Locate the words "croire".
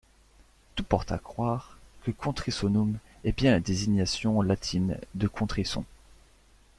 1.19-1.77